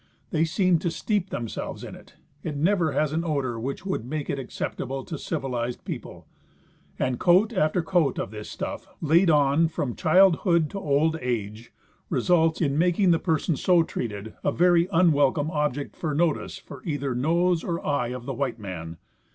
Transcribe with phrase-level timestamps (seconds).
[0.31, 2.15] They seemed to steep themselves in it.
[2.41, 6.25] It never has an odor which would make it acceptable to civilized people,
[6.97, 11.71] and coat after coat of this stuff, laid on from childhood to old age,
[12.09, 16.81] results in making the person so treated a very unwel" come object for notice for
[16.83, 18.97] either nose or eye of the Avhite man.